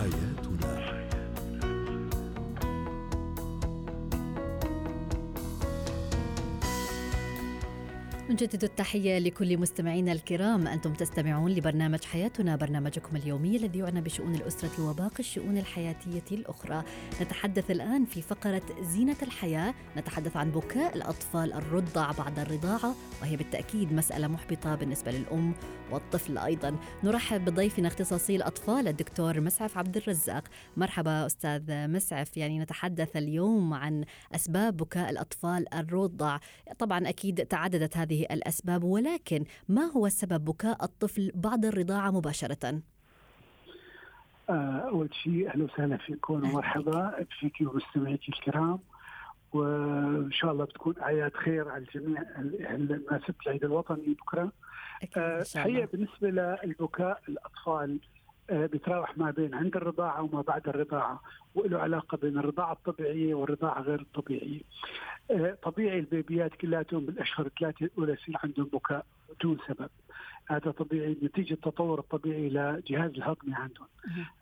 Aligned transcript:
حياتنا. 0.00 0.99
نجدد 8.30 8.64
التحية 8.64 9.18
لكل 9.18 9.58
مستمعينا 9.58 10.12
الكرام. 10.12 10.66
أنتم 10.66 10.92
تستمعون 10.92 11.50
لبرنامج 11.50 12.04
حياتنا 12.04 12.56
برنامجكم 12.56 13.16
اليومي 13.16 13.56
الذي 13.56 13.78
يعنى 13.78 14.00
بشؤون 14.00 14.34
الأسرة 14.34 14.90
وباقي 14.90 15.18
الشؤون 15.18 15.58
الحياتية 15.58 16.36
الأخرى. 16.36 16.84
نتحدث 17.22 17.70
الآن 17.70 18.04
في 18.04 18.22
فقرة 18.22 18.62
زينة 18.80 19.16
الحياة. 19.22 19.74
نتحدث 19.96 20.36
عن 20.36 20.50
بكاء 20.50 20.96
الأطفال 20.96 21.52
الرضع 21.52 22.12
بعد 22.12 22.38
الرضاعة 22.38 22.94
وهي 23.22 23.36
بالتأكيد 23.36 23.92
مسألة 23.92 24.28
محبطة 24.28 24.74
بالنسبة 24.74 25.12
للأم 25.12 25.54
والطفل 25.90 26.38
أيضا. 26.38 26.76
نرحب 27.04 27.44
بضيفنا 27.44 27.88
اختصاصي 27.88 28.36
الأطفال 28.36 28.88
الدكتور 28.88 29.40
مسعف 29.40 29.78
عبد 29.78 29.96
الرزاق. 29.96 30.44
مرحبا 30.76 31.26
أستاذ 31.26 31.88
مسعف. 31.88 32.36
يعني 32.36 32.58
نتحدث 32.58 33.16
اليوم 33.16 33.74
عن 33.74 34.04
أسباب 34.34 34.76
بكاء 34.76 35.10
الأطفال 35.10 35.74
الرضع. 35.74 36.38
طبعا 36.78 37.08
أكيد 37.08 37.46
تعددت 37.46 37.96
هذه 37.96 38.19
الأسباب 38.24 38.84
ولكن 38.84 39.44
ما 39.68 39.82
هو 39.82 40.08
سبب 40.08 40.44
بكاء 40.44 40.84
الطفل 40.84 41.32
بعد 41.34 41.64
الرضاعة 41.64 42.10
مباشرة؟ 42.10 42.82
آه، 44.50 44.52
أول 44.88 45.08
شيء 45.14 45.48
أهلا 45.48 45.64
وسهلا 45.64 45.96
فيكم 45.96 46.34
ومرحبا 46.34 47.24
فيك. 47.40 47.54
ومستمعيك 47.60 48.28
الكرام 48.28 48.78
وإن 49.52 50.32
شاء 50.32 50.52
الله 50.52 50.64
بتكون 50.64 50.94
اعياد 51.02 51.34
خير 51.36 51.68
على 51.68 51.84
الجميع 51.84 52.22
مناسبه 52.78 53.34
العيد 53.46 53.64
الوطني 53.64 54.14
بكرة. 54.14 54.52
آه 55.16 55.44
هي 55.54 55.86
بالنسبة 55.86 56.30
للبكاء 56.30 57.20
الأطفال 57.28 57.98
بيتراوح 58.50 59.18
ما 59.18 59.30
بين 59.30 59.54
عند 59.54 59.76
الرضاعة 59.76 60.22
وما 60.22 60.42
بعد 60.42 60.68
الرضاعة 60.68 61.20
وله 61.54 61.78
علاقة 61.78 62.16
بين 62.16 62.38
الرضاعة 62.38 62.72
الطبيعية 62.72 63.34
والرضاعة 63.34 63.80
غير 63.82 64.00
الطبيعية. 64.00 64.60
آه 65.30 65.58
طبيعي 65.62 65.98
البيبيات 65.98 66.54
كلاتهم 66.54 67.06
بالأشهر 67.06 67.46
الثلاثة 67.46 67.86
الأولى 67.86 68.12
يصير 68.12 68.36
عندهم 68.44 68.66
بكاء 68.72 69.06
بدون 69.40 69.58
سبب. 69.68 69.90
هذا 70.46 70.70
طبيعي 70.70 71.16
نتيجة 71.22 71.52
التطور 71.54 71.98
الطبيعي 71.98 72.48
لجهاز 72.48 73.10
الهضمي 73.10 73.54
عندهم. 73.54 73.86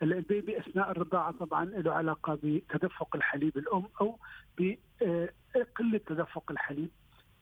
البيبي 0.02 0.58
أثناء 0.58 0.90
الرضاعة 0.90 1.32
طبعا 1.32 1.64
له 1.64 1.92
علاقة 1.92 2.38
بتدفق 2.42 3.16
الحليب 3.16 3.58
الأم 3.58 3.84
أو 4.00 4.18
بقلة 4.58 6.00
تدفق 6.06 6.50
الحليب 6.50 6.88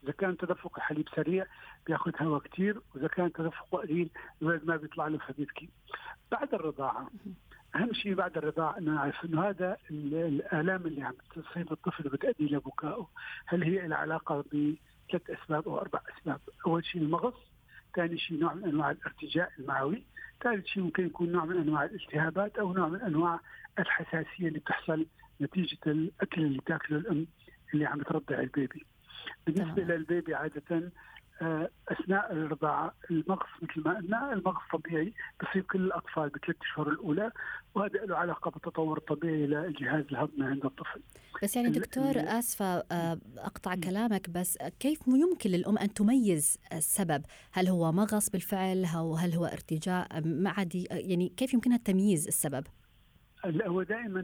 إذا 0.06 0.12
كان 0.12 0.36
تدفق 0.36 0.72
الحليب 0.76 1.08
سريع 1.16 1.46
بياخذ 1.86 2.12
هواء 2.20 2.40
كثير 2.42 2.80
وإذا 2.94 3.08
كان 3.08 3.32
تدفقه 3.32 3.78
قليل 3.78 4.10
الولد 4.42 4.64
ما 4.64 4.76
بيطلع 4.76 5.06
له 5.08 5.18
فبيبكي 5.18 5.68
بعد 6.32 6.54
الرضاعة 6.54 7.10
أهم 7.76 7.92
شيء 7.92 8.14
بعد 8.14 8.36
الرضاعة 8.36 8.78
إنه 8.78 8.94
نعرف 8.94 9.24
إنه 9.24 9.48
هذا 9.48 9.76
الآلام 9.90 10.86
اللي 10.86 11.02
عم 11.02 11.14
تصيب 11.34 11.72
الطفل 11.72 12.08
بتؤدي 12.08 12.44
إلى 12.44 12.58
بكائه 12.58 13.08
هل 13.46 13.62
هي 13.62 13.88
لها 13.88 13.98
علاقة 13.98 14.44
بثلاث 14.52 15.30
أسباب 15.30 15.68
أو 15.68 15.78
أربع 15.78 16.00
أسباب؟ 16.18 16.40
أول 16.66 16.84
شيء 16.84 17.02
المغص 17.02 17.34
ثاني 17.96 18.18
شيء 18.18 18.38
نوع 18.40 18.54
من 18.54 18.64
أنواع 18.64 18.90
الارتجاع 18.90 19.48
المعوي 19.58 20.04
ثالث 20.42 20.66
شيء 20.66 20.82
ممكن 20.82 21.06
يكون 21.06 21.32
نوع 21.32 21.44
من 21.44 21.56
أنواع 21.56 21.84
الالتهابات 21.84 22.58
أو 22.58 22.72
نوع 22.72 22.88
من 22.88 23.00
أنواع 23.00 23.40
الحساسية 23.78 24.48
اللي 24.48 24.58
بتحصل 24.58 25.06
نتيجة 25.40 25.78
الأكل 25.86 26.42
اللي 26.42 26.60
تاكله 26.66 26.98
الأم 26.98 27.26
اللي 27.74 27.86
عم 27.86 28.02
ترضع 28.02 28.38
البيبي. 28.40 28.86
بالنسبة. 29.46 29.82
للبيبي 29.82 30.34
عادة 30.34 30.92
آه، 31.42 31.70
أثناء 31.88 32.32
الرضاعة 32.32 32.94
المغص 33.10 33.48
مثل 33.62 33.88
ما 33.88 33.96
قلنا 33.96 34.32
المغص 34.32 34.62
طبيعي 34.72 35.12
بصيب 35.42 35.64
كل 35.64 35.80
الأطفال 35.80 36.28
بثلاث 36.28 36.56
أشهر 36.62 36.88
الأولى 36.88 37.30
وهذا 37.74 38.04
له 38.04 38.16
علاقة 38.16 38.50
بالتطور 38.50 38.98
الطبيعي 38.98 39.46
للجهاز 39.46 40.04
الهضمي 40.10 40.46
عند 40.46 40.64
الطفل. 40.64 41.00
بس 41.42 41.56
يعني 41.56 41.68
دكتور 41.68 42.12
آسفة 42.16 42.64
آه، 42.64 43.18
أقطع 43.38 43.74
كلامك 43.74 44.30
بس 44.30 44.58
كيف 44.80 45.00
يمكن 45.06 45.50
للأم 45.50 45.78
أن 45.78 45.94
تميز 45.94 46.58
السبب؟ 46.72 47.22
هل 47.52 47.68
هو 47.68 47.92
مغص 47.92 48.30
بالفعل 48.30 48.84
أو 48.96 49.14
هل 49.14 49.34
هو 49.34 49.44
ارتجاع 49.44 50.08
معدي؟ 50.24 50.88
يعني 50.90 51.28
كيف 51.28 51.54
يمكنها 51.54 51.76
تمييز 51.76 52.26
السبب؟ 52.26 52.64
هو 53.46 53.82
دائما 53.82 54.20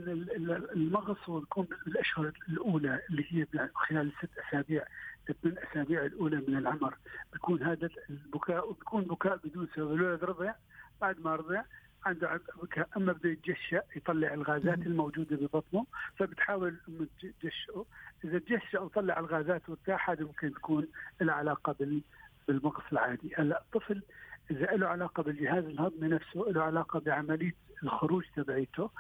المغص 0.77 1.17
هو 1.29 1.41
بيكون 1.41 1.67
بالأشهر 1.87 2.33
الأولى 2.49 3.01
اللي 3.11 3.25
هي 3.29 3.47
خلال 3.75 4.13
الست 4.13 4.31
أسابيع 4.49 4.85
الثمان 5.31 5.59
اسابيع 5.59 6.05
الأولى 6.05 6.37
من 6.37 6.57
العمر. 6.57 6.95
بيكون 7.33 7.63
هذا 7.63 7.89
البكاء 8.11 8.71
وبيكون 8.71 9.05
بكاء 9.05 9.37
بدون 9.45 9.69
سبب. 9.77 9.93
الولد 9.93 10.25
رضع 10.25 10.55
بعد 11.01 11.21
ما 11.21 11.37
رضع 11.37 11.63
عنده 12.07 12.41
بكاء. 12.63 12.89
أما 12.97 13.13
بده 13.13 13.31
يتجشأ 13.31 13.83
يطلع 13.97 14.35
الغازات 14.35 14.79
الموجودة 14.79 15.37
ببطنه 15.37 15.87
فبتحاول 16.17 16.69
الام 16.89 17.09
تجشأه. 17.41 17.85
إذا 18.25 18.39
تجشأ 18.39 18.79
وطلع 18.79 19.19
الغازات 19.19 19.69
وارتاح 19.69 20.11
هذا 20.11 20.25
ممكن 20.25 20.55
تكون 20.55 20.89
لها 21.21 21.35
علاقة 21.35 22.01
بالمغص 22.49 22.85
العادي. 22.93 23.35
هلأ 23.37 23.61
الطفل 23.61 24.03
إذا 24.51 24.67
له 24.67 24.87
علاقة 24.87 25.23
بالجهاز 25.23 25.65
الهضمي 25.65 26.09
نفسه 26.09 26.41
له 26.41 26.63
علاقة 26.63 27.01
بعملية 27.01 27.55
الخروج 27.83 28.25
تبعيته 28.37 28.91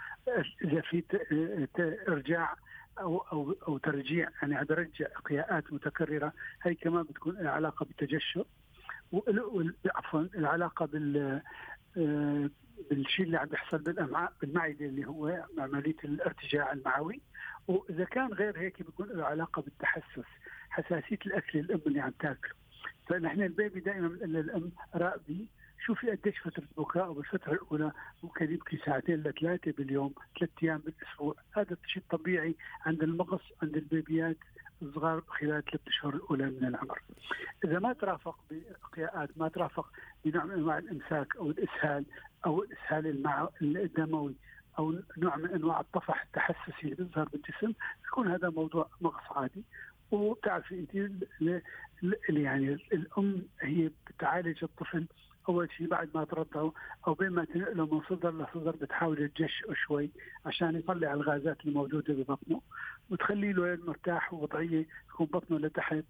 إذا 0.64 0.80
في 0.80 1.04
إرجاع 2.08 2.56
أو 2.98 3.18
أو 3.18 3.56
أو 3.68 3.78
ترجيع 3.78 4.28
يعني 4.42 4.64
برجع 4.64 5.06
اقياءات 5.16 5.72
متكررة 5.72 6.32
هي 6.62 6.74
كمان 6.74 7.02
بتكون 7.02 7.46
علاقه 7.46 7.86
بالتجشؤ 7.86 8.46
عفوا 9.86 10.20
العلاقة 10.20 10.86
بال 10.86 11.42
آه، 11.96 12.50
بالشيء 12.90 13.26
اللي 13.26 13.36
عم 13.38 13.46
بيحصل 13.48 13.78
بالامعاء 13.78 14.32
بالمعدة 14.40 14.86
اللي 14.86 15.06
هو 15.06 15.44
عملية 15.58 15.96
الارتجاع 16.04 16.72
المعوي. 16.72 17.20
وإذا 17.68 18.04
كان 18.04 18.32
غير 18.32 18.58
هيك 18.58 18.82
بيكون 18.82 19.08
له 19.08 19.24
علاقة 19.24 19.62
بالتحسس 19.62 20.28
حساسية 20.70 21.18
الأكل 21.26 21.58
الأم 21.58 21.80
اللي 21.86 22.00
عم 22.00 22.10
تاكله. 22.10 22.54
فنحن 23.06 23.42
البيبي 23.42 23.80
دائما 23.80 24.08
بنقول 24.08 24.32
للأم 24.32 24.72
راقبي 24.94 25.48
شوفي 25.86 26.10
قديش 26.10 26.38
فترة 26.38 26.64
بكاء 26.76 27.12
بالفترة 27.12 27.52
الأولى 27.52 27.92
ممكن 28.22 28.52
يبكي 28.52 28.76
ساعتين 28.76 29.22
لثلاثة 29.22 29.72
باليوم 29.72 30.14
ثلاث 30.38 30.50
أيام 30.62 30.78
بالأسبوع 30.78 31.34
هذا 31.52 31.76
شيء 31.86 32.02
طبيعي 32.10 32.54
عند 32.86 33.02
المغص 33.02 33.42
عند 33.62 33.76
البيبيات 33.76 34.36
الصغار 34.82 35.20
خلال 35.28 35.64
ثلاث 35.64 35.80
أشهر 35.86 36.14
الأولى 36.14 36.46
من 36.46 36.64
العمر. 36.64 37.02
إذا 37.64 37.78
ما 37.78 37.92
ترافق 37.92 38.38
بإقياءات 38.50 39.30
ما 39.36 39.48
ترافق 39.48 39.92
بنوع 40.24 40.44
من 40.44 40.50
أنواع 40.50 40.78
الإمساك 40.78 41.36
أو 41.36 41.50
الإسهال 41.50 42.04
أو 42.46 42.62
الإسهال. 42.62 43.06
الدموي 43.62 44.34
أو 44.78 44.94
نوع 45.18 45.36
من 45.36 45.50
أنواع 45.50 45.80
الطفح 45.80 46.22
التحسسي 46.22 46.82
اللي 46.82 46.94
بيظهر 46.94 47.28
بالجسم 47.28 47.72
يكون 48.06 48.28
هذا 48.28 48.50
موضوع 48.50 48.88
مغص 49.00 49.36
عادي 49.36 49.64
وبتعرفي 50.10 50.74
انت 50.74 51.12
يعني 52.28 52.72
الأم 52.92 53.42
هي 53.60 53.90
بتعالج 54.06 54.64
الطفل 54.64 55.06
أول 55.48 55.68
شيء 55.78 55.86
بعد 55.86 56.08
ما 56.14 56.24
ترضعه 56.24 56.72
أو 57.06 57.14
بين 57.14 57.28
ما 57.28 57.44
تنقله 57.44 57.86
من 57.86 58.00
صدر 58.08 58.30
لصدر 58.30 58.70
بتحاول 58.70 59.28
تجشئه 59.28 59.74
شوي 59.86 60.10
عشان 60.46 60.76
يطلع 60.76 61.14
الغازات 61.14 61.56
الموجودة 61.66 62.14
ببطنه 62.14 62.60
وتخلي 63.10 63.52
له 63.52 63.78
مرتاح 63.86 64.34
ووضعية 64.34 64.86
يكون 65.10 65.26
بطنه 65.26 65.58
لتحت 65.58 66.04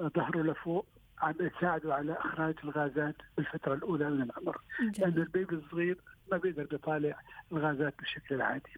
ظهره 0.00 0.42
لفوق 0.42 0.86
عم 1.18 1.32
تساعده 1.32 1.94
على 1.94 2.12
إخراج 2.12 2.54
الغازات 2.64 3.16
بالفترة 3.36 3.74
الأولى 3.74 4.10
من 4.10 4.22
العمر. 4.22 4.60
لأنه 4.98 5.16
البيبي 5.22 5.54
الصغير 5.56 5.98
ما 6.30 6.36
بيقدر 6.36 6.68
يطالع 6.72 7.18
الغازات 7.52 7.94
بالشكل 7.98 8.34
العادي 8.34 8.70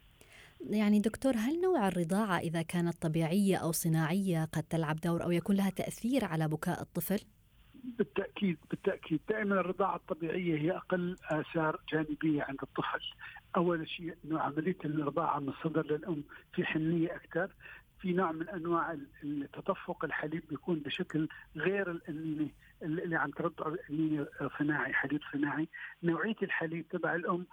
يعني 0.60 1.00
دكتور 1.00 1.32
هل 1.36 1.60
نوع 1.60 1.88
الرضاعة 1.88 2.38
إذا 2.38 2.62
كانت 2.62 3.02
طبيعية 3.02 3.56
أو 3.56 3.72
صناعية 3.72 4.44
قد 4.44 4.62
تلعب 4.62 4.96
دور 4.96 5.24
أو 5.24 5.30
يكون 5.30 5.56
لها 5.56 5.70
تأثير 5.70 6.24
على 6.24 6.48
بكاء 6.48 6.82
الطفل؟ 6.82 7.20
بالتاكيد 7.98 8.58
بالتأكيد. 8.70 9.20
دائما 9.28 9.60
الرضاعة 9.60 9.96
الطبيعية 9.96 10.58
هي 10.58 10.76
أقل 10.76 11.16
آثار 11.30 11.80
جانبية 11.92 12.42
عند 12.42 12.58
الطفل. 12.62 13.00
أول 13.56 13.88
شيء 13.88 14.16
إنه 14.24 14.40
عملية 14.40 14.76
الرضاعة 14.84 15.38
من 15.40 15.48
الصدر 15.48 15.86
للأم 15.86 16.24
في 16.54 16.64
حنية 16.64 17.16
أكثر. 17.16 17.50
في 18.00 18.12
نوع 18.12 18.32
من 18.32 18.48
أنواع 18.48 18.96
تدفق 19.52 20.04
الحليب 20.04 20.42
بيكون 20.50 20.78
بشكل 20.78 21.28
غير 21.56 21.90
الانينه 21.90 22.48
اللي 22.82 23.16
عم 23.16 23.30
ترضع 23.30 23.66
الانينه 23.66 24.26
صناعي 24.58 24.92
حليب 24.92 25.20
صناعي. 25.32 25.68
نوعية 26.02 26.36
الحليب 26.42 26.88
تبع 26.88 27.14
الأم 27.14 27.46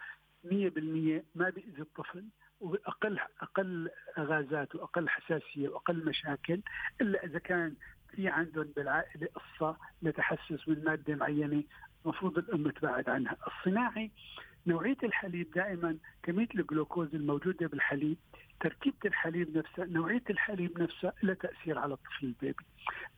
100% 0.44 1.24
ما 1.36 1.50
بيأذي 1.50 1.82
الطفل 1.82 2.26
واقل 2.60 3.20
أقل 3.42 3.90
غازات 4.20 4.76
وأقل 4.76 5.10
حساسية 5.10 5.70
وأقل 5.70 6.06
مشاكل 6.06 6.62
إلا 7.02 7.26
إذا 7.26 7.40
كان 7.40 7.76
في 8.16 8.28
عندهم 8.28 8.68
بالعائلة 8.76 9.28
قصة 9.36 9.78
لتحسس 10.02 10.68
من 10.68 10.84
ماده 10.84 11.16
معينة 11.16 11.64
المفروض 12.06 12.38
الأم 12.38 12.70
تبعد 12.70 13.10
عنها، 13.10 13.38
الصناعي 13.48 14.12
نوعية 14.68 14.98
الحليب 15.04 15.52
دائما 15.52 15.98
كمية 16.24 16.48
الجلوكوز 16.56 17.16
الموجودة 17.16 17.68
بالحليب 17.68 18.18
تركيبة 18.60 18.98
الحليب 19.06 19.58
نفسها 19.58 19.86
نوعية 19.86 20.24
الحليب 20.30 20.82
نفسها 20.82 21.14
لها 21.24 21.34
تأثير 21.34 21.80
على 21.80 21.94
الطفل 21.94 22.26
البيبي. 22.26 22.66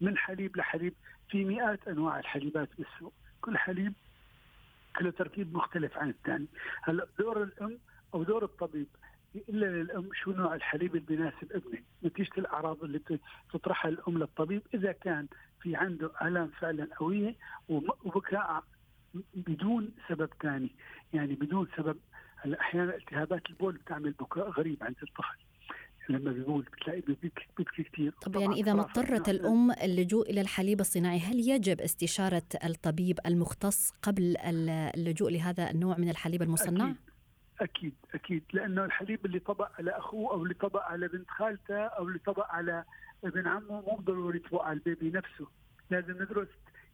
من 0.01 0.17
حليب 0.17 0.57
لحليب 0.57 0.93
في 1.29 1.45
مئات 1.45 1.87
أنواع 1.87 2.19
الحليبات 2.19 2.69
بالسوق. 2.77 3.13
كل 3.41 3.57
حليب 3.57 3.93
له 5.01 5.11
تركيب 5.11 5.53
مختلف 5.53 5.97
عن 5.97 6.09
الثاني. 6.09 6.47
هلأ 6.83 7.07
دور 7.19 7.43
الأم 7.43 7.79
أو 8.13 8.23
دور 8.23 8.43
الطبيب 8.43 8.87
إلا 9.49 9.65
للأم 9.65 10.09
شو 10.13 10.31
نوع 10.31 10.55
الحليب 10.55 10.95
اللي 10.95 11.05
بيناسب 11.05 11.51
ابنك، 11.51 11.83
نتيجه 12.03 12.31
الأعراض 12.37 12.83
اللي 12.83 13.01
تطرحها 13.53 13.89
الأم 13.89 14.17
للطبيب 14.17 14.61
إذا 14.73 14.91
كان 14.91 15.27
في 15.61 15.75
عنده 15.75 16.11
آلام 16.21 16.47
فعلا 16.47 16.87
قوية 16.97 17.35
وبكاء 17.69 18.63
بدون 19.33 19.91
سبب 20.09 20.29
ثاني، 20.43 20.71
يعني 21.13 21.33
بدون 21.35 21.67
سبب 21.77 21.97
هلأ 22.37 22.59
أحيانا 22.59 22.95
التهابات 22.95 23.49
البول 23.49 23.73
بتعمل 23.73 24.11
بكاء 24.11 24.49
غريب 24.49 24.83
عند 24.83 24.95
الطفل. 25.03 25.45
لما 26.09 26.31
بيقول 26.31 26.61
بتلاقي 26.61 27.01
بيبكي, 27.01 27.47
بيبكي 27.57 27.83
كثير 27.83 28.13
طب 28.21 28.35
يعني 28.35 28.55
إذا 28.55 28.73
ما 28.73 28.81
اضطرت 28.81 29.29
الأم 29.29 29.71
اللجوء 29.71 30.29
إلى 30.29 30.41
الحليب 30.41 30.79
الصناعي 30.79 31.19
هل 31.19 31.49
يجب 31.49 31.81
استشارة 31.81 32.43
الطبيب 32.63 33.19
المختص 33.25 33.91
قبل 34.01 34.37
اللجوء 34.97 35.31
لهذا 35.31 35.71
النوع 35.71 35.97
من 35.97 36.09
الحليب 36.09 36.41
المصنع؟ 36.41 36.85
أكيد. 36.85 36.95
أكيد 37.61 37.93
أكيد. 38.13 38.43
لأنه 38.53 38.85
الحليب 38.85 39.25
اللي 39.25 39.39
طبق 39.39 39.71
على 39.79 39.91
أخوه 39.91 40.31
أو 40.31 40.43
اللي 40.43 40.53
طبق 40.53 40.83
على 40.83 41.07
بنت 41.07 41.29
خالته 41.29 41.77
أو 41.83 42.07
اللي 42.07 42.19
طبق 42.19 42.51
على 42.51 42.83
ابن 43.23 43.47
عمه 43.47 43.81
مو 43.81 43.97
ضروري 44.01 44.37
يطبق 44.37 44.61
على 44.63 44.73
البيبي 44.77 45.11
نفسه. 45.11 45.47
لازم 45.89 46.11
ندرس 46.11 46.47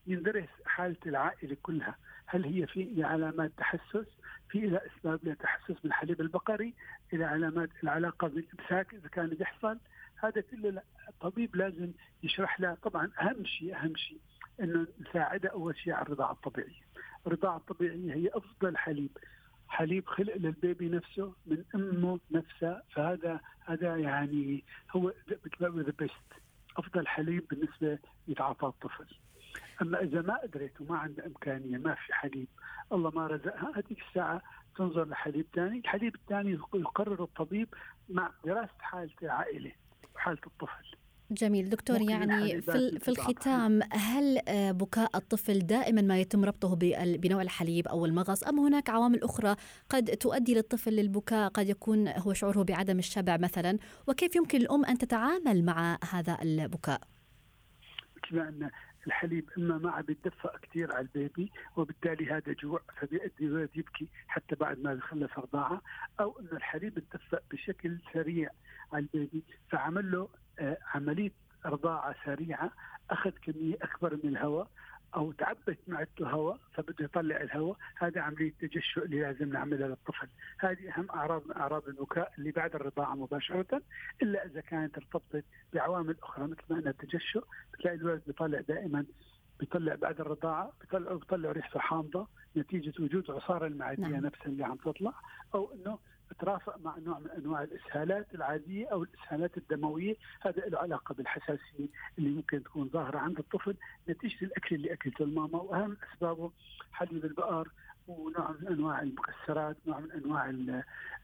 يندرس 0.07 0.49
حالة 0.65 0.97
العائلة 1.05 1.57
كلها. 1.63 1.95
هل 2.25 2.45
هي 2.45 2.67
في 2.67 3.03
علامات 3.03 3.51
تحسس؟ 3.57 4.07
في 4.49 4.59
لها 4.59 4.81
أسباب 4.85 5.19
لتحسس 5.23 5.79
بالحليب 5.83 6.21
البقري 6.21 6.73
إلى 7.13 7.25
علامات 7.25 7.69
العلاقه 7.83 8.27
بالامساك 8.27 8.93
إذا 8.93 9.07
كان 9.07 9.27
بيحصل 9.27 9.79
هذا 10.23 10.41
كله 10.41 10.81
الطبيب 11.09 11.55
لازم 11.55 11.91
يشرح 12.23 12.59
لها 12.59 12.77
طبعا 12.83 13.11
أهم 13.21 13.45
شيء 13.45 13.75
أهم 13.75 13.95
شيء 13.95 14.19
إنه 14.59 14.87
نساعدها 15.01 15.51
أول 15.51 15.77
شيء 15.77 15.93
على 15.93 16.01
الرضاعة 16.05 16.31
الطبيعية. 16.31 16.81
الرضاعة 17.27 17.57
الطبيعية 17.57 18.13
هي 18.13 18.29
أفضل 18.33 18.77
حليب. 18.77 19.17
حليب 19.71 20.07
خلق 20.07 20.37
للبيبي 20.37 20.89
نفسه 20.89 21.33
من 21.45 21.63
أمه 21.75 22.19
نفسها. 22.31 22.83
فهذا 22.91 23.39
هذا 23.65 23.97
يعني 23.97 24.63
هو 24.91 25.13
ذا 25.29 25.93
بيست 25.99 26.13
أفضل 26.77 27.07
حليب 27.07 27.47
بالنسبة 27.49 27.99
يتعاطى 28.27 28.67
الطفل. 28.67 29.07
أما 29.81 30.01
إذا 30.01 30.21
ما 30.21 30.37
قدرت 30.37 30.81
وما 30.81 30.97
عندها 30.97 31.25
إمكانية 31.25 31.77
ما 31.77 31.95
في 31.95 32.13
حليب 32.13 32.47
الله 32.91 33.09
ما 33.09 33.27
رزقها 33.27 33.71
هذيك 33.75 34.01
الساعة 34.09 34.41
تنظر 34.75 35.05
لحليب 35.05 35.45
ثاني، 35.53 35.79
الحليب 35.79 36.15
الثاني 36.15 36.59
يقرر 36.73 37.23
الطبيب 37.23 37.67
مع 38.09 38.31
دراسة 38.45 38.79
حاله 38.79 39.11
العائلة 39.23 39.71
وحالة 40.15 40.41
الطفل. 40.47 40.95
جميل. 41.31 41.69
دكتور 41.69 42.01
يعني 42.01 42.61
في, 42.61 42.99
في 42.99 43.07
الختام 43.07 43.79
هل 43.91 44.39
آه، 44.47 44.71
بكاء 44.71 45.17
الطفل 45.17 45.59
دائما 45.59 46.01
ما 46.01 46.19
يتم 46.19 46.45
ربطه 46.45 46.75
بنوع 47.17 47.41
الحليب 47.41 47.87
أو 47.87 48.05
المغص 48.05 48.43
أم 48.43 48.59
هناك 48.59 48.89
عوامل 48.89 49.23
أخرى 49.23 49.55
قد 49.89 50.05
تؤدي 50.05 50.55
للطفل 50.55 50.91
للبكاء 50.91 51.49
قد 51.49 51.69
يكون 51.69 52.07
هو 52.07 52.33
شعوره 52.33 52.63
بعدم 52.63 52.99
الشبع 52.99 53.37
مثلا؟ 53.37 53.77
وكيف 54.07 54.35
يمكن 54.35 54.57
الأم 54.57 54.85
أن 54.85 54.97
تتعامل 54.97 55.65
مع 55.65 55.97
هذا 56.11 56.37
البكاء؟ 56.41 57.01
بما 58.31 58.49
أن 58.49 58.69
الحليب 59.07 59.49
إما 59.57 59.77
ما 59.77 59.91
عم 59.91 60.03
يتدفق 60.09 60.59
كثير 60.59 60.95
على 60.95 61.01
البيبي 61.01 61.51
وبالتالي 61.75 62.31
هذا 62.31 62.53
جوع 62.53 62.81
فبيؤدي 62.99 63.45
الولد 63.45 63.69
يبكي 63.75 64.07
حتى 64.27 64.55
بعد 64.55 64.79
ما 64.79 64.93
يخلص 64.93 65.31
رضاعه 65.37 65.81
أو 66.19 66.39
انه 66.39 66.51
الحليب 66.51 66.97
اتدفق 66.97 67.43
بشكل 67.51 67.97
سريع 68.13 68.49
على 68.93 69.05
البيبي 69.13 69.43
فعمل 69.69 70.11
له 70.11 70.27
عملية 70.95 71.31
رضاعه 71.65 72.15
سريعة 72.25 72.71
أخذ 73.09 73.31
كمية 73.31 73.75
أكبر 73.81 74.19
من 74.23 74.29
الهواء 74.29 74.67
أو 75.15 75.31
تعبت 75.31 75.79
معدته 75.87 76.29
هواء 76.29 76.57
فبده 76.73 77.05
يطلع 77.05 77.41
الهواء 77.41 77.77
هذه 77.97 78.19
عملية 78.19 78.53
تجشؤ 78.59 79.05
اللي 79.05 79.21
لازم 79.21 79.53
نعملها 79.53 79.87
للطفل 79.87 80.27
هذه 80.59 80.93
أهم 80.97 81.09
أعراض 81.09 81.47
من 81.47 81.57
أعراض 81.57 81.87
البكاء 81.87 82.33
اللي 82.37 82.51
بعد 82.51 82.75
الرضاعة 82.75 83.15
مباشرة 83.15 83.81
إلا 84.21 84.45
إذا 84.45 84.61
كانت 84.61 84.97
ارتبطت 84.97 85.45
بعوامل 85.73 86.15
أخرى 86.23 86.47
مثل 86.47 86.61
ما 86.69 86.79
انها 86.79 86.89
التجشؤ 86.89 87.43
بتلاقي 87.73 87.97
الولد 87.97 88.21
بيطلع 88.27 88.61
دائما 88.61 89.05
بيطلع 89.59 89.95
بعد 89.95 90.21
الرضاعة 90.21 90.73
بيطلع 90.81 91.13
بيطلع 91.13 91.51
ريحته 91.51 91.79
حامضة 91.79 92.27
نتيجة 92.57 92.93
وجود 93.03 93.31
عصارة 93.31 93.67
المعدية 93.67 94.07
نعم. 94.07 94.25
نفسها 94.25 94.45
اللي 94.45 94.65
عم 94.65 94.75
تطلع 94.75 95.13
أو 95.55 95.73
إنه 95.73 95.99
ترافق 96.39 96.77
مع 96.83 96.97
نوع 96.97 97.19
من 97.19 97.29
أنواع 97.29 97.63
الإسهالات 97.63 98.35
العادية 98.35 98.87
أو 98.87 99.03
الإسهالات 99.03 99.57
الدموية 99.57 100.15
هذا 100.41 100.65
له 100.65 100.77
علاقة 100.77 101.15
بالحساسية 101.15 101.87
اللي 102.17 102.29
ممكن 102.29 102.63
تكون 102.63 102.89
ظاهرة 102.93 103.17
عند 103.17 103.39
الطفل 103.39 103.75
نتيجة 104.09 104.45
الأكل 104.45 104.75
اللي 104.75 104.93
أكلته 104.93 105.23
الماما 105.23 105.61
وأهم 105.61 105.97
اسبابه 106.13 106.51
حليب 106.91 107.25
البقر 107.25 107.67
ونوع 108.07 108.51
من 108.51 108.67
أنواع 108.67 109.01
المكسرات 109.01 109.77
نوع 109.87 109.99
من 109.99 110.11
أنواع 110.11 110.53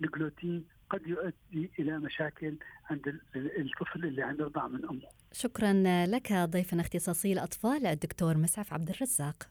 الجلوتين 0.01 0.65
قد 0.89 1.07
يؤدي 1.07 1.71
إلى 1.80 2.00
مشاكل 2.00 2.56
عند 2.89 3.19
الطفل 3.36 4.06
اللي 4.06 4.21
عنده 4.24 4.45
رضع 4.45 4.68
من 4.68 4.86
أمه. 4.86 5.07
شكرا 5.31 5.74
لك 6.06 6.33
ضيفنا 6.33 6.81
اختصاصي 6.81 7.33
الأطفال 7.33 7.86
الدكتور 7.86 8.38
مسعف 8.38 8.74
عبد 8.74 8.89
الرزاق. 8.89 9.48